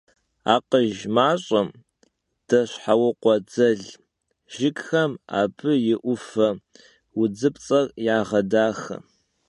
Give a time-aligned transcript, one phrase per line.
[0.53, 1.69] Akhuj maş'em
[2.47, 3.81] deşheukhue dzel
[4.53, 6.49] jjıgxem abı yi 'ufe
[7.15, 8.95] vudzıpts'er yağedaxe.